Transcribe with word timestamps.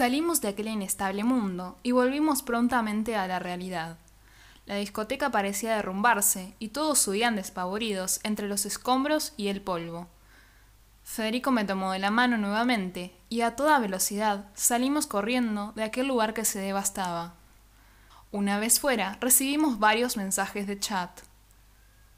Salimos 0.00 0.40
de 0.40 0.48
aquel 0.48 0.68
inestable 0.68 1.24
mundo 1.24 1.76
y 1.82 1.90
volvimos 1.90 2.42
prontamente 2.42 3.16
a 3.16 3.26
la 3.26 3.38
realidad. 3.38 3.98
La 4.64 4.76
discoteca 4.76 5.30
parecía 5.30 5.76
derrumbarse 5.76 6.54
y 6.58 6.68
todos 6.68 6.98
subían 6.98 7.36
despavoridos 7.36 8.18
entre 8.22 8.48
los 8.48 8.64
escombros 8.64 9.34
y 9.36 9.48
el 9.48 9.60
polvo. 9.60 10.08
Federico 11.04 11.50
me 11.50 11.66
tomó 11.66 11.92
de 11.92 11.98
la 11.98 12.10
mano 12.10 12.38
nuevamente 12.38 13.14
y 13.28 13.42
a 13.42 13.56
toda 13.56 13.78
velocidad 13.78 14.46
salimos 14.54 15.06
corriendo 15.06 15.72
de 15.76 15.82
aquel 15.82 16.08
lugar 16.08 16.32
que 16.32 16.46
se 16.46 16.60
devastaba. 16.60 17.34
Una 18.32 18.58
vez 18.58 18.80
fuera, 18.80 19.18
recibimos 19.20 19.80
varios 19.80 20.16
mensajes 20.16 20.66
de 20.66 20.80
chat. 20.80 21.10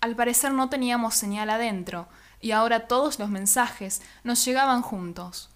Al 0.01 0.15
parecer 0.15 0.53
no 0.53 0.69
teníamos 0.69 1.17
señal 1.17 1.51
adentro 1.51 2.07
y 2.41 2.53
ahora 2.53 2.87
todos 2.87 3.19
los 3.19 3.29
mensajes 3.29 4.03
nos 4.23 4.45
llegaban 4.45 4.83
juntos. 4.83 5.52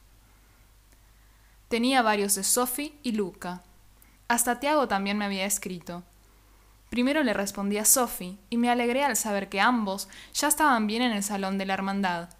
Tenía 1.69 2.01
varios 2.03 2.37
de 2.37 2.45
Sophie 2.45 2.97
y 3.03 3.13
Luca. 3.13 3.63
Hasta 4.29 4.61
Tiago 4.61 4.87
también 4.87 5.19
me 5.19 5.25
había 5.25 5.47
escrito. 5.47 6.05
Primero 6.91 7.25
le 7.25 7.35
respondí 7.35 7.77
a 7.79 7.85
Sophie 7.85 8.39
y 8.51 8.57
me 8.57 8.71
alegré 8.71 9.05
al 9.05 9.17
saber 9.17 9.49
que 9.49 9.61
ambos 9.61 10.09
ya 10.33 10.47
estaban 10.47 10.87
bien 10.87 11.03
en 11.03 11.11
el 11.11 11.25
salón 11.25 11.59
de 11.59 11.67
la 11.67 11.75
hermandad. 11.75 12.31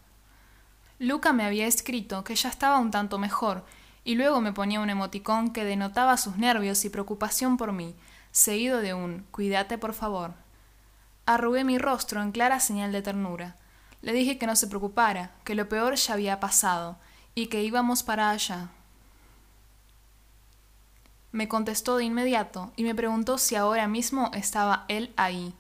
Luca 1.01 1.33
me 1.33 1.45
había 1.45 1.67
escrito 1.67 2.23
que 2.23 2.37
ya 2.37 2.49
estaba 2.49 2.79
un 2.79 2.93
tanto 2.93 3.19
mejor 3.19 3.65
y 4.05 4.15
luego 4.15 4.41
me 4.41 4.53
ponía 4.53 4.79
un 4.79 4.91
emoticón 4.91 5.53
que 5.53 5.65
denotaba 5.65 6.17
sus 6.17 6.37
nervios 6.37 6.85
y 6.85 6.91
preocupación 6.91 7.57
por 7.57 7.73
mí, 7.73 7.97
seguido 8.31 8.81
de 8.81 8.95
un 8.95 9.27
cuídate 9.33 9.77
por 9.77 9.93
favor. 9.93 10.35
Arrugué 11.27 11.65
mi 11.65 11.79
rostro 11.79 12.23
en 12.23 12.31
clara 12.31 12.61
señal 12.61 12.93
de 12.93 13.03
ternura. 13.03 13.57
Le 14.03 14.13
dije 14.13 14.39
que 14.39 14.47
no 14.47 14.55
se 14.55 14.69
preocupara, 14.69 15.33
que 15.43 15.57
lo 15.57 15.69
peor 15.69 15.97
ya 15.97 16.15
había 16.15 16.39
pasado 16.39 16.97
y 17.35 17.47
que 17.47 17.65
íbamos 17.65 18.05
para 18.05 18.31
allá. 18.31 18.71
Me 21.37 21.49
contestó 21.49 21.99
de 21.99 22.05
inmediato 22.05 22.73
y 22.77 22.83
me 22.83 22.95
preguntó 22.95 23.37
si 23.37 23.57
ahora 23.57 23.89
mismo 23.89 24.31
estaba 24.33 24.87
él 24.89 25.13
ahí. 25.19 25.53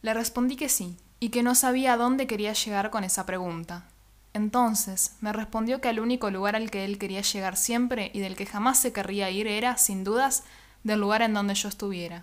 Le 0.00 0.14
respondí 0.14 0.56
que 0.56 0.70
sí, 0.70 0.96
y 1.20 1.28
que 1.28 1.42
no 1.42 1.54
sabía 1.54 1.92
a 1.92 1.96
dónde 1.98 2.26
quería 2.26 2.54
llegar 2.54 2.88
con 2.88 3.04
esa 3.04 3.26
pregunta. 3.26 3.84
Entonces 4.32 5.14
me 5.20 5.34
respondió 5.34 5.82
que 5.82 5.90
el 5.90 6.00
único 6.00 6.30
lugar 6.30 6.56
al 6.56 6.70
que 6.70 6.86
él 6.86 6.96
quería 6.96 7.20
llegar 7.20 7.58
siempre 7.58 8.10
y 8.14 8.20
del 8.20 8.34
que 8.34 8.46
jamás 8.46 8.78
se 8.78 8.94
querría 8.94 9.28
ir 9.28 9.46
era, 9.46 9.76
sin 9.76 10.04
dudas, 10.04 10.44
del 10.84 11.00
lugar 11.00 11.20
en 11.20 11.34
donde 11.34 11.54
yo 11.54 11.68
estuviera. 11.68 12.22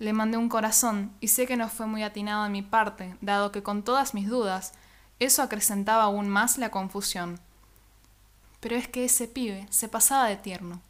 Le 0.00 0.12
mandé 0.12 0.38
un 0.38 0.48
corazón 0.48 1.12
y 1.20 1.28
sé 1.28 1.46
que 1.46 1.56
no 1.56 1.68
fue 1.68 1.86
muy 1.86 2.02
atinado 2.02 2.42
de 2.42 2.50
mi 2.50 2.62
parte, 2.62 3.14
dado 3.20 3.52
que 3.52 3.62
con 3.62 3.84
todas 3.84 4.12
mis 4.12 4.28
dudas, 4.28 4.72
eso 5.20 5.40
acrecentaba 5.40 6.02
aún 6.02 6.28
más 6.28 6.58
la 6.58 6.72
confusión. 6.72 7.38
Pero 8.58 8.74
es 8.74 8.88
que 8.88 9.04
ese 9.04 9.28
pibe 9.28 9.68
se 9.70 9.86
pasaba 9.86 10.26
de 10.26 10.36
tierno. 10.36 10.82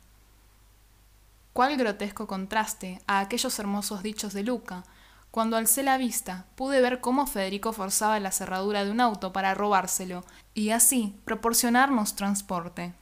Cuál 1.54 1.76
grotesco 1.76 2.26
contraste 2.26 3.00
a 3.06 3.20
aquellos 3.20 3.56
hermosos 3.60 4.02
dichos 4.02 4.32
de 4.32 4.42
Luca. 4.42 4.82
Cuando 5.30 5.56
alcé 5.56 5.84
la 5.84 5.98
vista, 5.98 6.46
pude 6.56 6.80
ver 6.80 7.00
cómo 7.00 7.28
Federico 7.28 7.72
forzaba 7.72 8.18
la 8.18 8.32
cerradura 8.32 8.84
de 8.84 8.90
un 8.90 9.00
auto 9.00 9.32
para 9.32 9.54
robárselo 9.54 10.24
y 10.52 10.70
así 10.70 11.14
proporcionarnos 11.24 12.16
transporte. 12.16 12.92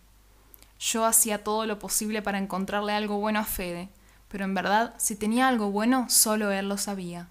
Yo 0.79 1.07
hacía 1.07 1.43
todo 1.43 1.65
lo 1.65 1.79
posible 1.79 2.21
para 2.21 2.37
encontrarle 2.37 2.93
algo 2.93 3.17
bueno 3.17 3.39
a 3.39 3.45
Fede, 3.45 3.89
pero 4.29 4.45
en 4.45 4.53
verdad, 4.53 4.93
si 4.99 5.17
tenía 5.17 5.49
algo 5.49 5.71
bueno, 5.71 6.11
solo 6.11 6.51
él 6.51 6.69
lo 6.69 6.77
sabía. 6.77 7.31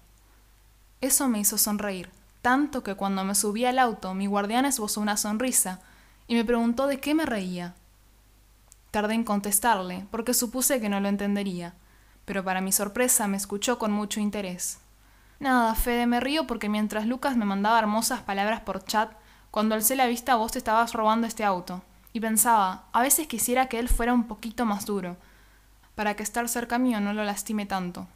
Eso 1.00 1.28
me 1.28 1.38
hizo 1.38 1.56
sonreír, 1.56 2.10
tanto 2.40 2.82
que 2.82 2.96
cuando 2.96 3.22
me 3.22 3.36
subí 3.36 3.64
al 3.64 3.78
auto, 3.78 4.12
mi 4.14 4.26
guardián 4.26 4.64
esbozó 4.64 5.00
una 5.00 5.16
sonrisa 5.16 5.82
y 6.26 6.34
me 6.34 6.44
preguntó 6.44 6.88
de 6.88 6.98
qué 6.98 7.14
me 7.14 7.26
reía. 7.26 7.76
Tardé 8.92 9.14
en 9.14 9.24
contestarle, 9.24 10.06
porque 10.10 10.34
supuse 10.34 10.78
que 10.78 10.90
no 10.90 11.00
lo 11.00 11.08
entendería, 11.08 11.72
pero 12.26 12.44
para 12.44 12.60
mi 12.60 12.72
sorpresa 12.72 13.26
me 13.26 13.38
escuchó 13.38 13.78
con 13.78 13.90
mucho 13.90 14.20
interés. 14.20 14.80
Nada, 15.40 15.74
Fede, 15.74 16.06
me 16.06 16.20
río 16.20 16.46
porque 16.46 16.68
mientras 16.68 17.06
Lucas 17.06 17.34
me 17.34 17.46
mandaba 17.46 17.78
hermosas 17.78 18.20
palabras 18.20 18.60
por 18.60 18.84
chat, 18.84 19.10
cuando 19.50 19.74
alcé 19.74 19.96
la 19.96 20.08
vista 20.08 20.36
vos 20.36 20.52
te 20.52 20.58
estabas 20.58 20.92
robando 20.92 21.26
este 21.26 21.42
auto. 21.42 21.80
Y 22.12 22.20
pensaba, 22.20 22.84
a 22.92 23.00
veces 23.00 23.26
quisiera 23.26 23.66
que 23.66 23.78
él 23.78 23.88
fuera 23.88 24.12
un 24.12 24.28
poquito 24.28 24.66
más 24.66 24.84
duro, 24.84 25.16
para 25.94 26.14
que 26.14 26.22
estar 26.22 26.46
cerca 26.46 26.76
mío 26.76 27.00
no 27.00 27.14
lo 27.14 27.24
lastime 27.24 27.64
tanto. 27.64 28.08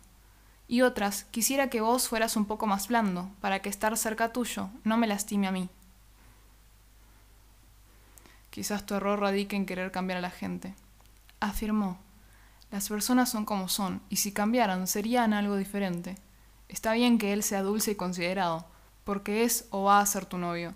Y 0.69 0.83
otras, 0.83 1.25
quisiera 1.25 1.71
que 1.71 1.81
vos 1.81 2.07
fueras 2.07 2.37
un 2.37 2.45
poco 2.45 2.67
más 2.67 2.89
blando, 2.89 3.31
para 3.41 3.61
que 3.61 3.71
estar 3.71 3.97
cerca 3.97 4.31
tuyo 4.31 4.69
no 4.85 4.99
me 4.99 5.07
lastime 5.07 5.47
a 5.47 5.53
mí. 5.53 5.71
Quizás 8.57 8.87
tu 8.87 8.95
error 8.95 9.21
radique 9.21 9.55
en 9.55 9.67
querer 9.67 9.93
cambiar 9.93 10.17
a 10.17 10.23
la 10.23 10.31
gente. 10.31 10.75
Afirmó. 11.41 11.99
Las 12.71 12.89
personas 12.89 13.31
son 13.31 13.45
como 13.45 13.69
son, 13.69 14.01
y 14.09 14.17
si 14.17 14.33
cambiaran 14.33 14.87
serían 14.87 15.35
algo 15.35 15.57
diferente. 15.57 16.15
Está 16.67 16.95
bien 16.95 17.19
que 17.19 17.35
él 17.35 17.43
sea 17.43 17.63
dulce 17.63 17.91
y 17.91 17.97
considerado, 17.97 18.65
porque 19.05 19.45
es 19.45 19.67
o 19.69 19.83
va 19.83 20.01
a 20.01 20.07
ser 20.07 20.25
tu 20.25 20.39
novio. 20.39 20.73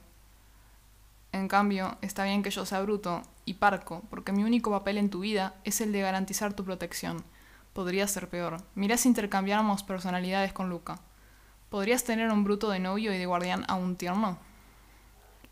En 1.33 1.49
cambio, 1.49 1.97
está 2.03 2.25
bien 2.25 2.43
que 2.43 2.51
yo 2.51 2.67
sea 2.67 2.83
bruto 2.83 3.23
y 3.47 3.55
parco, 3.55 4.03
porque 4.11 4.33
mi 4.33 4.45
único 4.45 4.71
papel 4.71 4.99
en 4.99 5.09
tu 5.09 5.21
vida 5.21 5.55
es 5.65 5.81
el 5.81 5.91
de 5.91 6.03
garantizar 6.03 6.53
tu 6.53 6.67
protección. 6.67 7.25
Podría 7.73 8.07
ser 8.09 8.29
peor. 8.29 8.59
Mirá 8.75 8.99
si 8.99 9.09
intercambiáramos 9.09 9.85
personalidades 9.85 10.53
con 10.53 10.69
Luca. 10.69 11.01
¿Podrías 11.71 12.05
tener 12.05 12.31
un 12.31 12.45
bruto 12.45 12.69
de 12.69 12.79
novio 12.79 13.15
y 13.15 13.17
de 13.17 13.25
guardián 13.25 13.65
a 13.69 13.77
un 13.77 13.97
tierno? 13.97 14.37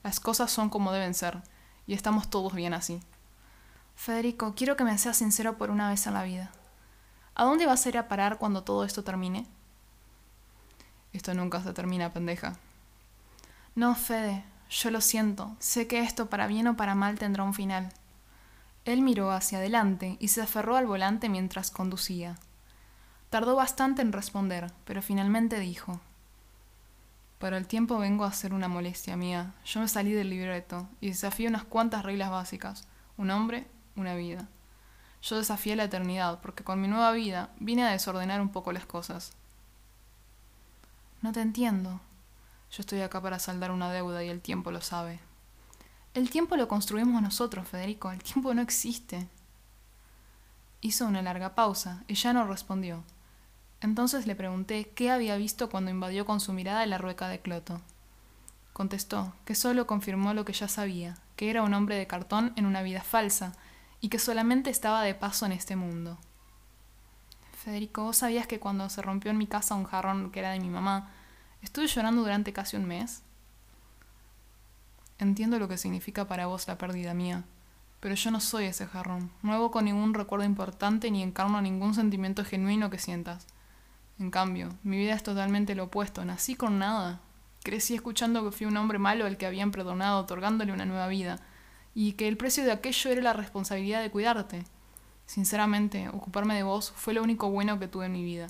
Las 0.03 0.21
cosas 0.21 0.51
son 0.51 0.69
como 0.69 0.93
deben 0.93 1.15
ser 1.15 1.43
y 1.89 1.95
estamos 1.95 2.31
todos 2.31 2.55
bien 2.55 2.75
así. 2.75 3.01
Federico, 3.97 4.55
quiero 4.55 4.77
que 4.77 4.85
me 4.85 4.97
seas 4.99 5.17
sincero 5.17 5.59
por 5.59 5.71
una 5.71 5.89
vez 5.89 6.07
en 6.07 6.15
la 6.15 6.23
vida. 6.23 6.53
¿A 7.35 7.45
dónde 7.45 7.67
vas 7.67 7.85
a 7.85 7.89
ir 7.89 7.99
a 7.99 8.07
parar 8.07 8.39
cuando 8.39 8.63
todo 8.63 8.85
esto 8.85 9.03
termine? 9.03 9.47
Esto 11.13 11.35
nunca 11.35 11.63
se 11.63 11.73
termina, 11.73 12.13
pendeja. 12.13 12.57
No, 13.75 13.95
Fede, 13.95 14.45
yo 14.71 14.91
lo 14.91 15.01
siento. 15.01 15.57
Sé 15.59 15.89
que 15.89 16.01
esto 16.01 16.29
para 16.29 16.47
bien 16.47 16.69
o 16.69 16.77
para 16.77 16.95
mal 16.95 17.19
tendrá 17.19 17.43
un 17.43 17.55
final. 17.55 17.89
Él 18.85 19.01
miró 19.01 19.33
hacia 19.33 19.59
adelante 19.59 20.17
y 20.21 20.29
se 20.29 20.43
aferró 20.43 20.77
al 20.77 20.87
volante 20.87 21.29
mientras 21.29 21.71
conducía. 21.71 22.37
Tardó 23.31 23.57
bastante 23.57 24.03
en 24.03 24.13
responder, 24.13 24.73
pero 24.85 25.01
finalmente 25.01 25.59
dijo 25.59 26.01
para 27.39 27.57
el 27.57 27.67
tiempo 27.67 27.99
vengo 27.99 28.25
a 28.25 28.29
hacer 28.29 28.53
una 28.53 28.69
molestia 28.69 29.17
mía. 29.17 29.55
Yo 29.65 29.81
me 29.81 29.89
salí 29.89 30.13
del 30.13 30.31
libreto 30.31 30.89
y 31.01 31.09
desafié 31.09 31.49
unas 31.49 31.65
cuantas 31.65 32.05
reglas 32.05 32.31
básicas. 32.31 32.89
Un 33.17 33.31
hombre, 33.31 33.67
una 33.97 34.15
vida. 34.15 34.49
Yo 35.23 35.37
desafié 35.37 35.77
la 35.77 35.85
eternidad 35.85 36.41
porque 36.41 36.65
con 36.65 36.81
mi 36.81 36.89
nueva 36.89 37.13
vida 37.13 37.51
vine 37.61 37.85
a 37.85 37.91
desordenar 37.91 38.41
un 38.41 38.51
poco 38.51 38.73
las 38.73 38.87
cosas. 38.87 39.33
No 41.23 41.33
te 41.33 41.41
entiendo. 41.41 42.01
Yo 42.71 42.81
estoy 42.81 43.01
acá 43.01 43.21
para 43.21 43.39
saldar 43.39 43.71
una 43.71 43.91
deuda 43.93 44.23
y 44.25 44.29
el 44.29 44.41
tiempo 44.41 44.71
lo 44.71 44.81
sabe. 44.81 45.21
El 46.15 46.31
tiempo 46.31 46.57
lo 46.57 46.69
construimos 46.69 47.23
nosotros, 47.23 47.69
Federico. 47.69 48.11
El 48.11 48.23
tiempo 48.23 48.53
no 48.53 48.63
existe. 48.63 49.29
Hizo 50.81 51.07
una 51.07 51.23
larga 51.23 51.55
pausa 51.55 52.03
y 52.09 52.15
ya 52.15 52.33
no 52.33 52.47
respondió. 52.47 53.05
Entonces 53.81 54.27
le 54.27 54.35
pregunté 54.35 54.91
qué 54.95 55.11
había 55.11 55.37
visto 55.37 55.71
cuando 55.71 55.91
invadió 55.91 56.27
con 56.27 56.41
su 56.41 56.53
mirada 56.53 56.85
la 56.87 56.99
rueca 56.99 57.29
de 57.29 57.41
Cloto. 57.41 57.81
Contestó 58.73 59.33
que 59.45 59.55
solo 59.55 59.87
confirmó 59.87 60.35
lo 60.35 60.45
que 60.45 60.53
ya 60.53 60.69
sabía, 60.69 61.17
que 61.37 61.51
era 61.51 61.63
un 61.63 61.75
hombre 61.75 61.97
de 61.97 62.07
cartón 62.07 62.53
en 62.57 62.67
una 62.67 62.83
vida 62.83 63.03
falsa 63.03 63.55
y 64.01 64.09
que 64.09 64.19
solamente 64.19 64.71
estaba 64.71 65.03
de 65.03 65.15
paso 65.15 65.47
en 65.47 65.53
este 65.53 65.77
mundo. 65.77 66.19
Federico, 67.53 68.05
¿vos 68.05 68.19
sabías 68.19 68.47
que 68.47 68.61
cuando 68.61 68.89
se 68.89 69.03
rompió 69.03 69.31
en 69.31 69.39
mi 69.39 69.47
casa 69.47 69.75
un 69.75 69.85
jarrón 69.85 70.31
que 70.31 70.41
era 70.41 70.51
de 70.51 70.61
mi 70.61 70.71
mamá, 70.71 71.11
estuve 71.63 71.87
llorando 71.87 72.23
durante 72.23 72.53
casi 72.53 72.77
un 72.77 72.87
mes? 72.87 73.23
Entiendo 75.19 75.59
lo 75.59 75.69
que 75.69 75.79
significa 75.79 76.27
para 76.27 76.47
vos 76.47 76.69
la 76.69 76.79
pérdida 76.79 77.15
mía, 77.15 77.45
pero 77.99 78.15
yo 78.15 78.31
no 78.31 78.41
soy 78.41 78.67
ese 78.67 78.87
jarrón, 78.87 79.33
no 79.43 79.55
evoco 79.55 79.83
ningún 79.83 80.15
recuerdo 80.15 80.47
importante 80.47 81.11
ni 81.11 81.23
encarno 81.23 81.61
ningún 81.61 81.95
sentimiento 81.95 82.45
genuino 82.45 82.91
que 82.91 82.99
sientas. 82.99 83.47
En 84.19 84.31
cambio, 84.31 84.71
mi 84.83 84.99
vida 84.99 85.15
es 85.15 85.23
totalmente 85.23 85.75
lo 85.75 85.85
opuesto. 85.85 86.25
Nací 86.25 86.57
con 86.57 86.79
nada. 86.79 87.21
Crecí 87.63 87.95
escuchando 87.95 88.45
que 88.45 88.51
fui 88.51 88.67
un 88.67 88.77
hombre 88.77 88.99
malo 88.99 89.27
al 89.27 89.37
que 89.37 89.47
habían 89.47 89.71
perdonado, 89.71 90.21
otorgándole 90.21 90.73
una 90.73 90.87
nueva 90.87 91.07
vida, 91.07 91.39
y 91.95 92.13
que 92.13 92.29
el 92.29 92.37
precio 92.37 92.65
de 92.65 92.73
aquello 92.73 93.11
era 93.11 93.23
la 93.23 93.33
responsabilidad 93.33 94.03
de 94.03 94.11
cuidarte. 94.11 94.65
Sinceramente, 95.27 96.09
ocuparme 96.09 96.55
de 96.55 96.63
vos 96.63 96.93
fue 96.97 97.15
lo 97.15 97.23
único 97.23 97.51
bueno 97.51 97.79
que 97.79 97.89
tuve 97.89 98.07
en 98.07 98.13
mi 98.13 98.25
vida. 98.25 98.49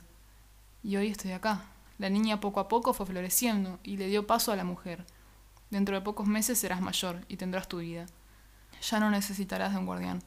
Y 0.83 0.97
hoy 0.97 1.09
estoy 1.09 1.33
acá. 1.33 1.65
La 1.99 2.09
niña 2.09 2.41
poco 2.41 2.61
a 2.61 2.69
poco 2.69 2.95
fue 2.95 3.07
floreciendo 3.07 3.79
y 3.83 3.97
le 3.97 4.07
dio 4.07 4.27
paso 4.27 4.53
a 4.53 4.57
la 4.57 4.65
mujer. 4.65 5.05
Dentro 5.71 5.97
de 5.97 6.03
pocos 6.03 6.27
meses 6.27 6.59
serás 6.59 6.81
mayor 6.81 7.25
y 7.29 7.37
tendrás 7.37 7.69
tu 7.69 7.79
vida. 7.79 8.07
Ya 8.81 9.01
no 9.01 9.11
necesitarás 9.11 9.73
de 9.73 9.79
un 9.79 9.87
guardián, 9.87 10.23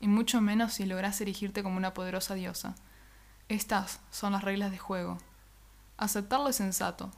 y 0.00 0.08
mucho 0.08 0.40
menos 0.40 0.74
si 0.74 0.86
logras 0.86 1.20
erigirte 1.20 1.62
como 1.62 1.76
una 1.76 1.92
poderosa 1.92 2.34
diosa. 2.34 2.76
Estas 3.48 4.00
son 4.10 4.32
las 4.32 4.42
reglas 4.42 4.72
de 4.72 4.78
juego. 4.78 5.18
Aceptarlo 5.98 6.48
es 6.48 6.56
sensato. 6.56 7.12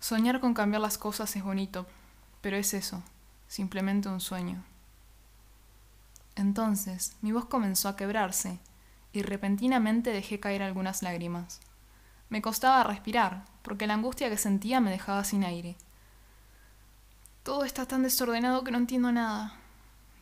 Soñar 0.00 0.40
con 0.40 0.54
cambiar 0.54 0.80
las 0.80 0.96
cosas 0.96 1.36
es 1.36 1.44
bonito, 1.44 1.86
pero 2.40 2.56
es 2.56 2.72
eso, 2.72 3.02
simplemente 3.46 4.08
un 4.08 4.20
sueño. 4.20 4.64
Entonces 6.36 7.16
mi 7.20 7.32
voz 7.32 7.44
comenzó 7.44 7.88
a 7.88 7.96
quebrarse 7.96 8.58
y 9.12 9.22
repentinamente 9.22 10.10
dejé 10.10 10.40
caer 10.40 10.62
algunas 10.62 11.02
lágrimas. 11.02 11.60
Me 12.30 12.40
costaba 12.40 12.82
respirar, 12.82 13.44
porque 13.62 13.86
la 13.86 13.94
angustia 13.94 14.30
que 14.30 14.38
sentía 14.38 14.80
me 14.80 14.90
dejaba 14.90 15.22
sin 15.24 15.44
aire. 15.44 15.76
Todo 17.42 17.64
está 17.64 17.86
tan 17.86 18.02
desordenado 18.02 18.64
que 18.64 18.72
no 18.72 18.78
entiendo 18.78 19.12
nada, 19.12 19.54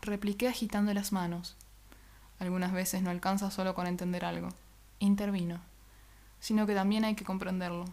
repliqué 0.00 0.48
agitando 0.48 0.92
las 0.92 1.12
manos. 1.12 1.56
Algunas 2.40 2.72
veces 2.72 3.00
no 3.02 3.10
alcanza 3.10 3.52
solo 3.52 3.74
con 3.76 3.86
entender 3.86 4.24
algo. 4.24 4.48
Intervino. 5.02 5.60
Sino 6.38 6.64
que 6.64 6.76
también 6.76 7.04
hay 7.04 7.16
que 7.16 7.24
comprenderlo. 7.24 7.86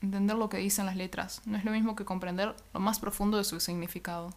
Entender 0.00 0.34
lo 0.34 0.48
que 0.48 0.56
dicen 0.56 0.86
las 0.86 0.96
letras 0.96 1.42
no 1.44 1.58
es 1.58 1.64
lo 1.66 1.70
mismo 1.70 1.94
que 1.94 2.06
comprender 2.06 2.56
lo 2.72 2.80
más 2.80 2.98
profundo 2.98 3.36
de 3.36 3.44
su 3.44 3.60
significado. 3.60 4.32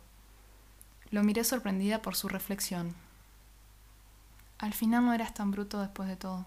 Lo 1.10 1.24
miré 1.24 1.46
sorprendida 1.46 2.02
por 2.02 2.18
su 2.18 2.28
reflexión. 2.28 2.94
Al 4.60 4.74
final 4.74 5.06
no 5.06 5.14
eras 5.14 5.34
tan 5.34 5.52
bruto 5.52 5.80
después 5.80 6.10
de 6.10 6.18
todo. 6.18 6.46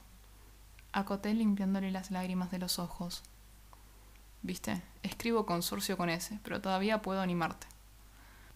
Acoté 0.93 1.33
limpiándole 1.33 1.91
las 1.91 2.11
lágrimas 2.11 2.51
de 2.51 2.59
los 2.59 2.79
ojos. 2.79 3.23
Viste, 4.43 4.83
escribo 5.03 5.47
consorcio 5.47 5.97
con 5.97 6.11
ese, 6.11 6.39
pero 6.43 6.61
todavía 6.61 7.01
puedo 7.01 7.23
animarte. 7.23 7.67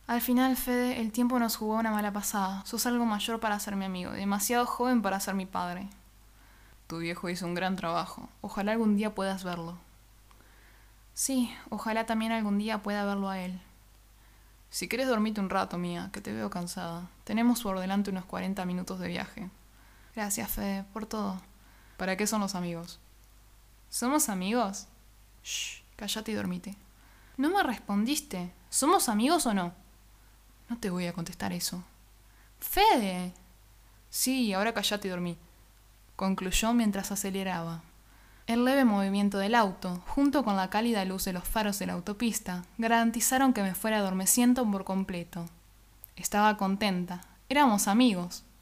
Al 0.06 0.20
final, 0.20 0.58
Fede, 0.58 1.00
el 1.00 1.10
tiempo 1.10 1.38
nos 1.38 1.56
jugó 1.56 1.76
una 1.76 1.90
mala 1.90 2.12
pasada. 2.12 2.66
Sos 2.66 2.84
algo 2.84 3.06
mayor 3.06 3.40
para 3.40 3.58
ser 3.60 3.76
mi 3.76 3.86
amigo, 3.86 4.12
demasiado 4.12 4.66
joven 4.66 5.00
para 5.00 5.20
ser 5.20 5.34
mi 5.34 5.46
padre. 5.46 5.88
Tu 6.86 6.98
viejo 6.98 7.28
hizo 7.28 7.46
un 7.46 7.54
gran 7.54 7.76
trabajo. 7.76 8.28
Ojalá 8.40 8.72
algún 8.72 8.96
día 8.96 9.14
puedas 9.14 9.44
verlo. 9.44 9.78
Sí, 11.14 11.54
ojalá 11.70 12.06
también 12.06 12.32
algún 12.32 12.58
día 12.58 12.82
pueda 12.82 13.04
verlo 13.04 13.31
a 13.31 13.40
él. 13.40 13.60
Si 14.70 14.88
quieres 14.88 15.06
dormirte 15.06 15.40
un 15.40 15.50
rato, 15.50 15.78
mía, 15.78 16.10
que 16.12 16.20
te 16.20 16.32
veo 16.32 16.50
cansada. 16.50 17.08
Tenemos 17.22 17.62
por 17.62 17.78
delante 17.78 18.10
unos 18.10 18.25
40 18.25 18.64
minutos 18.64 18.98
de 18.98 19.08
viaje. 19.08 19.48
Gracias, 20.16 20.50
Fede, 20.50 20.84
por 20.92 21.06
todo. 21.06 21.40
¿Para 21.96 22.16
qué 22.16 22.26
son 22.26 22.40
los 22.40 22.56
amigos? 22.56 22.98
¿Somos 23.88 24.28
amigos? 24.28 24.88
Shh, 25.44 25.82
callate 25.94 26.32
y 26.32 26.34
dormite. 26.34 26.76
No 27.36 27.50
me 27.50 27.62
respondiste. 27.62 28.52
¿Somos 28.69 29.08
amigos 29.08 29.46
o 29.46 29.54
no? 29.54 29.72
No 30.69 30.78
te 30.78 30.90
voy 30.90 31.06
a 31.06 31.12
contestar 31.12 31.52
eso. 31.52 31.84
Fede. 32.58 33.32
Sí, 34.10 34.52
ahora 34.52 34.75
callate 34.75 35.06
y 35.06 35.10
dormí. 35.10 35.38
Concluyó 36.16 36.72
mientras 36.72 37.11
aceleraba. 37.11 37.82
El 38.46 38.64
leve 38.64 38.84
movimiento 38.84 39.38
del 39.38 39.55
auto, 39.55 40.02
junto 40.06 40.44
con 40.44 40.55
la 40.55 40.70
cálida 40.70 41.05
luz 41.05 41.25
de 41.25 41.32
los 41.32 41.44
faros 41.44 41.78
de 41.78 41.87
la 41.87 41.94
autopista, 41.94 42.64
garantizaron 42.78 43.52
que 43.52 43.62
me 43.62 43.75
fuera 43.75 43.99
adormeciendo 43.99 44.70
por 44.70 44.84
completo. 44.84 45.46
Estaba 46.14 46.56
contenta. 46.56 47.22
Éramos 47.49 47.88
amigos. 47.88 48.44